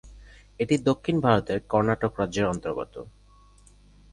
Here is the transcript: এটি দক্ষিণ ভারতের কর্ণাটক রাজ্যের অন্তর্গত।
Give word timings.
এটি 0.59 0.75
দক্ষিণ 0.89 1.15
ভারতের 1.25 1.57
কর্ণাটক 1.71 2.13
রাজ্যের 2.19 2.45
অন্তর্গত। 2.45 2.93